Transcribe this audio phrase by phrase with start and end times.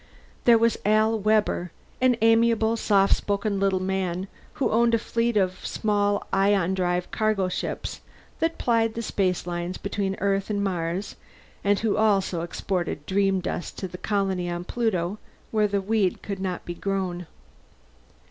[0.45, 5.63] There was Al Webber, an amiable, soft spoken little man who owned a fleet of
[5.63, 8.01] small ion drive cargo ships
[8.39, 11.17] that plied the spacelines between Earth and Mars,
[11.63, 15.19] and who also exported dreamdust to the colony on Pluto,
[15.51, 17.27] where the weed could not be grown.